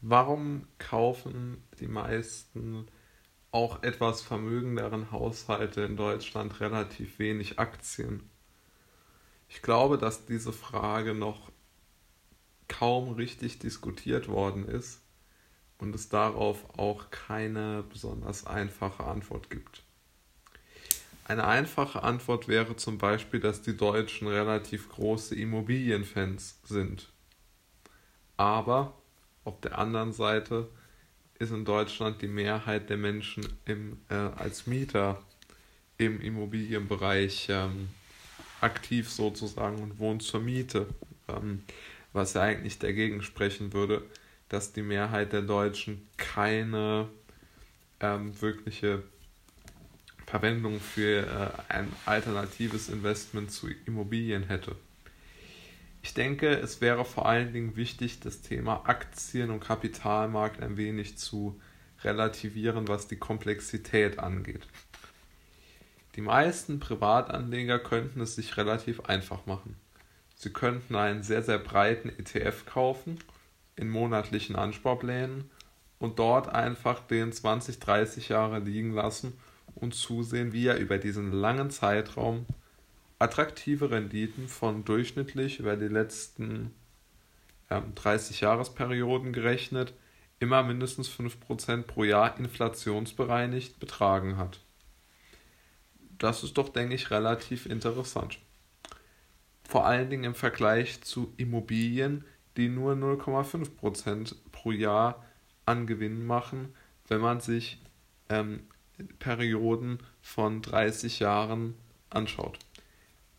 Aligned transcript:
Warum 0.00 0.66
kaufen 0.78 1.62
die 1.80 1.88
meisten 1.88 2.86
auch 3.50 3.82
etwas 3.82 4.22
vermögenderen 4.22 5.10
Haushalte 5.10 5.80
in 5.82 5.96
Deutschland 5.96 6.60
relativ 6.60 7.18
wenig 7.18 7.58
Aktien? 7.58 8.28
Ich 9.48 9.62
glaube, 9.62 9.98
dass 9.98 10.26
diese 10.26 10.52
Frage 10.52 11.14
noch 11.14 11.50
kaum 12.68 13.14
richtig 13.14 13.58
diskutiert 13.58 14.28
worden 14.28 14.68
ist 14.68 15.00
und 15.78 15.94
es 15.94 16.08
darauf 16.08 16.78
auch 16.78 17.10
keine 17.10 17.82
besonders 17.82 18.46
einfache 18.46 19.04
Antwort 19.04 19.50
gibt. 19.50 19.82
Eine 21.24 21.46
einfache 21.46 22.02
Antwort 22.02 22.46
wäre 22.46 22.76
zum 22.76 22.98
Beispiel, 22.98 23.40
dass 23.40 23.62
die 23.62 23.76
Deutschen 23.76 24.28
relativ 24.28 24.88
große 24.90 25.34
Immobilienfans 25.34 26.60
sind. 26.64 27.10
Aber 28.36 28.97
auf 29.48 29.60
der 29.62 29.78
anderen 29.78 30.12
Seite 30.12 30.68
ist 31.38 31.52
in 31.52 31.64
Deutschland 31.64 32.20
die 32.20 32.28
Mehrheit 32.28 32.90
der 32.90 32.98
Menschen 32.98 33.48
im, 33.64 33.98
äh, 34.10 34.14
als 34.14 34.66
Mieter 34.66 35.22
im 35.96 36.20
Immobilienbereich 36.20 37.48
ähm, 37.50 37.88
aktiv 38.60 39.08
sozusagen 39.08 39.82
und 39.82 39.98
wohnt 39.98 40.22
zur 40.22 40.40
Miete, 40.40 40.86
ähm, 41.28 41.62
was 42.12 42.34
ja 42.34 42.42
eigentlich 42.42 42.78
dagegen 42.78 43.22
sprechen 43.22 43.72
würde, 43.72 44.02
dass 44.50 44.72
die 44.74 44.82
Mehrheit 44.82 45.32
der 45.32 45.42
Deutschen 45.42 46.06
keine 46.18 47.08
ähm, 48.00 48.38
wirkliche 48.42 49.02
Verwendung 50.26 50.78
für 50.78 51.26
äh, 51.26 51.72
ein 51.72 51.90
alternatives 52.04 52.90
Investment 52.90 53.50
zu 53.50 53.68
Immobilien 53.86 54.42
hätte. 54.42 54.76
Ich 56.02 56.14
denke, 56.14 56.48
es 56.48 56.80
wäre 56.80 57.04
vor 57.04 57.26
allen 57.26 57.52
Dingen 57.52 57.76
wichtig, 57.76 58.20
das 58.20 58.40
Thema 58.40 58.82
Aktien- 58.84 59.50
und 59.50 59.60
Kapitalmarkt 59.60 60.62
ein 60.62 60.76
wenig 60.76 61.18
zu 61.18 61.60
relativieren, 62.04 62.88
was 62.88 63.08
die 63.08 63.16
Komplexität 63.16 64.18
angeht. 64.18 64.66
Die 66.14 66.20
meisten 66.20 66.80
Privatanleger 66.80 67.78
könnten 67.78 68.20
es 68.20 68.34
sich 68.34 68.56
relativ 68.56 69.00
einfach 69.00 69.46
machen. 69.46 69.76
Sie 70.34 70.50
könnten 70.50 70.94
einen 70.94 71.22
sehr, 71.22 71.42
sehr 71.42 71.58
breiten 71.58 72.08
ETF 72.08 72.64
kaufen 72.66 73.18
in 73.76 73.88
monatlichen 73.88 74.56
Ansparplänen 74.56 75.50
und 75.98 76.18
dort 76.18 76.48
einfach 76.48 77.00
den 77.06 77.32
20, 77.32 77.80
30 77.80 78.28
Jahre 78.28 78.60
liegen 78.60 78.92
lassen 78.92 79.32
und 79.74 79.94
zusehen, 79.94 80.52
wie 80.52 80.66
er 80.66 80.78
über 80.78 80.98
diesen 80.98 81.32
langen 81.32 81.70
Zeitraum 81.70 82.46
attraktive 83.18 83.90
Renditen 83.90 84.48
von 84.48 84.84
durchschnittlich 84.84 85.58
über 85.58 85.76
die 85.76 85.88
letzten 85.88 86.74
ähm, 87.70 87.94
30 87.94 88.40
Jahresperioden 88.40 89.32
gerechnet 89.32 89.94
immer 90.40 90.62
mindestens 90.62 91.08
5% 91.10 91.82
pro 91.82 92.04
Jahr 92.04 92.38
inflationsbereinigt 92.38 93.80
betragen 93.80 94.36
hat. 94.36 94.60
Das 96.18 96.44
ist 96.44 96.58
doch, 96.58 96.68
denke 96.68 96.94
ich, 96.94 97.10
relativ 97.10 97.66
interessant. 97.66 98.38
Vor 99.68 99.84
allen 99.84 100.10
Dingen 100.10 100.24
im 100.24 100.34
Vergleich 100.34 101.02
zu 101.02 101.32
Immobilien, 101.36 102.24
die 102.56 102.68
nur 102.68 102.94
0,5% 102.94 104.34
pro 104.52 104.70
Jahr 104.70 105.24
an 105.66 105.86
Gewinn 105.86 106.24
machen, 106.24 106.74
wenn 107.08 107.20
man 107.20 107.40
sich 107.40 107.80
ähm, 108.28 108.60
Perioden 109.18 109.98
von 110.22 110.62
30 110.62 111.18
Jahren 111.18 111.74
anschaut 112.10 112.58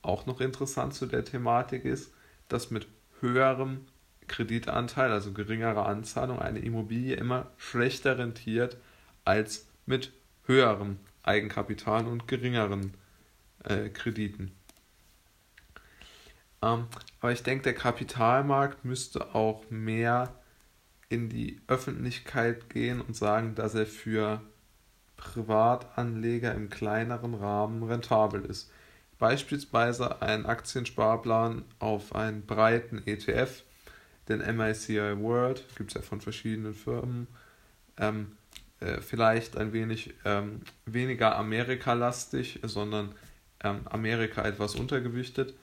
auch 0.02 0.26
noch 0.26 0.42
interessant 0.42 0.94
zu 0.94 1.06
der 1.06 1.26
Thematik 1.26 1.86
ist, 1.86 2.14
dass 2.48 2.72
mit 2.72 2.88
höherem 3.20 3.86
Kreditanteil, 4.28 5.12
also 5.12 5.34
geringerer 5.34 5.86
Anzahlung, 5.88 6.40
eine 6.40 6.60
Immobilie 6.60 7.16
immer 7.16 7.48
schlechter 7.58 8.18
rentiert 8.18 8.78
als 9.26 9.68
mit 9.86 10.12
höherem 10.46 10.98
Eigenkapital 11.24 12.08
und 12.08 12.28
geringeren 12.28 12.94
äh, 13.64 13.90
Krediten. 13.90 14.52
Ähm, 16.62 16.88
aber 17.20 17.32
ich 17.32 17.44
denke, 17.44 17.64
der 17.64 17.74
Kapitalmarkt 17.74 18.86
müsste 18.86 19.36
auch 19.36 19.70
mehr 19.70 20.34
in 21.10 21.30
die 21.30 21.60
Öffentlichkeit 21.68 22.70
gehen 22.70 23.02
und 23.02 23.16
sagen, 23.16 23.56
dass 23.56 23.76
er 23.76 23.86
für 23.86 24.42
Privatanleger 25.18 26.54
im 26.54 26.70
kleineren 26.70 27.34
Rahmen 27.34 27.84
rentabel 27.84 28.46
ist. 28.46 28.72
Beispielsweise 29.20 30.22
ein 30.22 30.46
Aktiensparplan 30.46 31.66
auf 31.80 32.16
einen 32.16 32.46
breiten 32.46 33.06
ETF, 33.06 33.64
den 34.30 34.40
MICI 34.40 35.20
World, 35.20 35.66
gibt 35.76 35.92
es 35.92 35.96
ja 35.96 36.02
von 36.02 36.22
verschiedenen 36.22 36.74
Firmen, 36.74 37.28
ähm, 37.98 38.38
äh, 38.80 39.02
vielleicht 39.02 39.58
ein 39.58 39.74
wenig 39.74 40.14
ähm, 40.24 40.62
weniger 40.86 41.36
Amerika-lastig, 41.36 42.62
sondern 42.64 43.14
ähm, 43.62 43.82
Amerika 43.86 44.44
etwas 44.44 44.76
untergewichtet. 44.76 45.54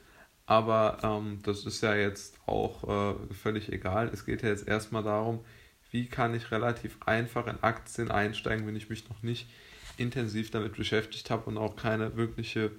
Aber 0.45 0.99
ähm, 1.03 1.41
das 1.43 1.65
ist 1.65 1.83
ja 1.83 1.95
jetzt 1.95 2.39
auch 2.47 3.15
äh, 3.15 3.35
völlig 3.35 3.73
egal. 3.73 4.11
Es 4.13 4.27
geht 4.27 4.43
ja 4.43 4.51
jetzt 4.51 4.69
erstmal 4.69 5.03
darum, 5.03 5.41
wie 5.91 6.07
kann 6.07 6.35
ich 6.35 6.51
relativ 6.51 6.99
einfach 7.07 7.47
in 7.47 7.63
Aktien 7.63 8.11
einsteigen, 8.11 8.67
wenn 8.67 8.77
ich 8.77 8.91
mich 8.91 9.09
noch 9.09 9.23
nicht 9.23 9.49
intensiv 9.97 10.51
damit 10.51 10.77
beschäftigt 10.77 11.31
habe 11.31 11.45
und 11.47 11.57
auch 11.57 11.75
keine 11.75 12.17
wirkliche 12.17 12.71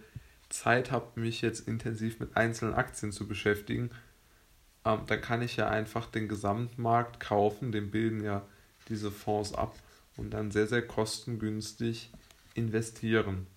Zeit 0.49 0.91
habe, 0.91 1.19
mich 1.19 1.41
jetzt 1.41 1.67
intensiv 1.67 2.19
mit 2.19 2.37
einzelnen 2.37 2.73
Aktien 2.73 3.11
zu 3.11 3.27
beschäftigen, 3.27 3.89
ähm, 4.85 5.01
dann 5.07 5.21
kann 5.21 5.41
ich 5.41 5.57
ja 5.57 5.69
einfach 5.69 6.05
den 6.07 6.27
Gesamtmarkt 6.27 7.19
kaufen, 7.19 7.71
den 7.71 7.91
bilden 7.91 8.23
ja 8.23 8.45
diese 8.89 9.11
Fonds 9.11 9.53
ab 9.53 9.75
und 10.15 10.31
dann 10.31 10.51
sehr, 10.51 10.67
sehr 10.67 10.85
kostengünstig 10.85 12.11
investieren. 12.53 13.47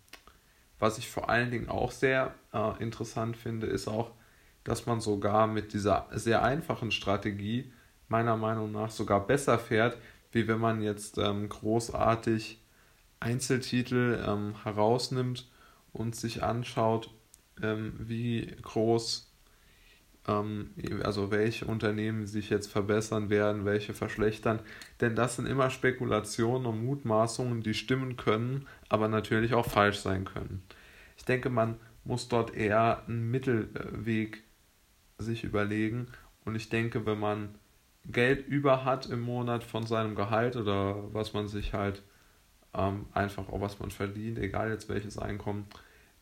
Was 0.78 0.98
ich 0.98 1.08
vor 1.08 1.28
allen 1.28 1.50
Dingen 1.50 1.68
auch 1.68 1.92
sehr 1.92 2.34
äh, 2.52 2.82
interessant 2.82 3.36
finde, 3.36 3.66
ist 3.66 3.86
auch, 3.86 4.12
dass 4.64 4.86
man 4.86 5.00
sogar 5.00 5.46
mit 5.46 5.72
dieser 5.72 6.08
sehr 6.12 6.42
einfachen 6.42 6.90
Strategie 6.90 7.72
meiner 8.08 8.36
Meinung 8.36 8.72
nach 8.72 8.90
sogar 8.90 9.26
besser 9.26 9.58
fährt, 9.58 9.96
wie 10.32 10.48
wenn 10.48 10.58
man 10.58 10.82
jetzt 10.82 11.18
ähm, 11.18 11.48
großartig 11.48 12.60
Einzeltitel 13.20 14.22
ähm, 14.26 14.54
herausnimmt 14.64 15.48
und 15.92 16.14
sich 16.14 16.42
anschaut, 16.42 17.10
ähm, 17.62 17.94
wie 17.98 18.54
groß, 18.62 19.32
ähm, 20.28 20.70
also 21.02 21.30
welche 21.30 21.66
Unternehmen 21.66 22.26
sich 22.26 22.50
jetzt 22.50 22.70
verbessern 22.70 23.30
werden, 23.30 23.64
welche 23.64 23.94
verschlechtern. 23.94 24.60
Denn 25.00 25.14
das 25.14 25.36
sind 25.36 25.46
immer 25.46 25.70
Spekulationen 25.70 26.66
und 26.66 26.84
Mutmaßungen, 26.84 27.62
die 27.62 27.74
stimmen 27.74 28.16
können, 28.16 28.66
aber 28.88 29.08
natürlich 29.08 29.54
auch 29.54 29.66
falsch 29.66 29.98
sein 29.98 30.24
können. 30.24 30.62
Ich 31.16 31.24
denke, 31.24 31.50
man 31.50 31.76
muss 32.04 32.28
dort 32.28 32.54
eher 32.54 33.04
einen 33.06 33.30
Mittelweg 33.30 34.42
sich 35.18 35.44
überlegen. 35.44 36.08
Und 36.44 36.54
ich 36.54 36.68
denke, 36.68 37.06
wenn 37.06 37.20
man 37.20 37.54
Geld 38.06 38.46
über 38.46 38.84
hat 38.84 39.06
im 39.06 39.20
Monat 39.20 39.62
von 39.62 39.86
seinem 39.86 40.14
Gehalt 40.14 40.56
oder 40.56 41.12
was 41.12 41.34
man 41.34 41.48
sich 41.48 41.74
halt 41.74 42.02
ähm, 42.74 43.06
einfach 43.12 43.48
auch 43.48 43.60
was 43.60 43.78
man 43.78 43.90
verdient, 43.90 44.38
egal 44.38 44.70
jetzt 44.70 44.88
welches 44.88 45.18
Einkommen, 45.18 45.66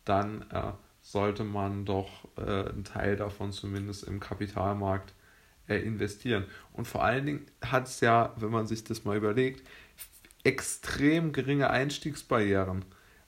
dann 0.04 0.42
äh, 0.50 0.72
sollte 1.00 1.44
man 1.44 1.84
doch 1.84 2.28
äh, 2.36 2.68
einen 2.68 2.84
Teil 2.84 3.16
davon 3.16 3.52
zumindest 3.52 4.04
im 4.04 4.20
Kapitalmarkt 4.20 5.14
äh, 5.68 5.76
investieren. 5.76 6.44
Und 6.72 6.86
vor 6.86 7.04
allen 7.04 7.26
Dingen 7.26 7.46
hat 7.64 7.86
es 7.86 8.00
ja, 8.00 8.32
wenn 8.36 8.50
man 8.50 8.66
sich 8.66 8.84
das 8.84 9.04
mal 9.04 9.16
überlegt, 9.16 9.66
extrem 10.44 11.32
geringe 11.32 11.70
Einstiegsbarrieren. 11.70 12.84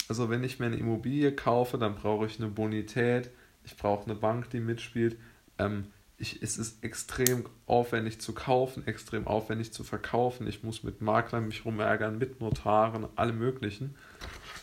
Also 0.08 0.30
wenn 0.30 0.42
ich 0.42 0.58
mir 0.58 0.66
eine 0.66 0.76
Immobilie 0.76 1.32
kaufe, 1.32 1.78
dann 1.78 1.94
brauche 1.94 2.26
ich 2.26 2.38
eine 2.38 2.48
Bonität, 2.48 3.30
ich 3.64 3.76
brauche 3.76 4.04
eine 4.04 4.14
Bank, 4.14 4.50
die 4.50 4.60
mitspielt. 4.60 5.18
Ähm, 5.58 5.86
ich, 6.20 6.42
es 6.42 6.58
ist 6.58 6.84
extrem 6.84 7.46
aufwendig 7.66 8.20
zu 8.20 8.34
kaufen, 8.34 8.86
extrem 8.86 9.26
aufwendig 9.26 9.72
zu 9.72 9.84
verkaufen. 9.84 10.46
Ich 10.46 10.62
muss 10.62 10.82
mit 10.82 11.00
Maklern 11.00 11.46
mich 11.46 11.64
rumärgern, 11.64 12.18
mit 12.18 12.40
Notaren, 12.40 13.08
alle 13.16 13.32
möglichen. 13.32 13.96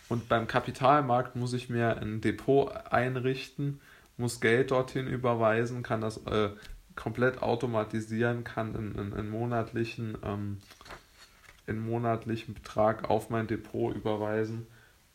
Und 0.08 0.30
beim 0.30 0.48
Kapitalmarkt 0.48 1.36
muss 1.36 1.54
ich 1.54 1.70
mir 1.70 1.98
ein 1.98 2.22
Depot 2.22 2.72
einrichten, 2.92 3.82
muss 4.18 4.40
Geld 4.40 4.72
dorthin 4.72 5.08
überweisen, 5.08 5.84
kann 5.84 6.02
das 6.02 6.18
äh, 6.28 6.50
komplett 6.96 7.42
automatisieren, 7.42 8.44
kann 8.44 8.76
einen, 8.76 9.14
einen 9.14 9.30
monatlichen, 9.30 10.18
ähm, 10.24 10.60
monatlichen 11.68 12.54
Betrag 12.54 13.10
auf 13.10 13.30
mein 13.30 13.48
Depot 13.48 13.96
überweisen 13.96 14.68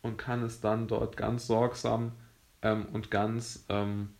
und 0.03 0.19
kann 0.19 0.43
es 0.43 0.61
dann 0.61 0.89
dort 0.89 1.17
ganz 1.17 1.47
sorgsam 1.47 2.13
ähm, 2.63 2.87
und 2.93 3.11
ganz 3.11 3.65
ähm, 3.69 4.11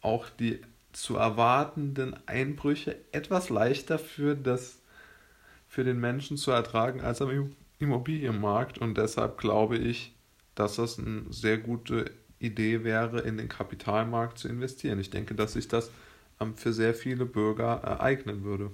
auch 0.00 0.30
die 0.30 0.62
zu 0.92 1.16
erwartenden 1.16 2.16
Einbrüche 2.26 2.96
etwas 3.12 3.48
leichter 3.48 3.98
für, 3.98 4.34
das, 4.34 4.80
für 5.68 5.84
den 5.84 6.00
Menschen 6.00 6.36
zu 6.36 6.50
ertragen 6.50 7.00
als 7.00 7.22
am 7.22 7.54
Immobilienmarkt. 7.78 8.78
Und 8.78 8.98
deshalb 8.98 9.38
glaube 9.38 9.76
ich, 9.76 10.14
dass 10.54 10.76
das 10.76 10.98
eine 10.98 11.24
sehr 11.30 11.58
gute 11.58 12.10
Idee 12.38 12.84
wäre, 12.84 13.20
in 13.20 13.36
den 13.36 13.48
Kapitalmarkt 13.48 14.38
zu 14.38 14.48
investieren. 14.48 14.98
Ich 14.98 15.10
denke, 15.10 15.34
dass 15.34 15.52
sich 15.52 15.68
das 15.68 15.90
ähm, 16.40 16.54
für 16.54 16.72
sehr 16.72 16.94
viele 16.94 17.26
Bürger 17.26 17.80
ereignen 17.82 18.44
würde. 18.44 18.70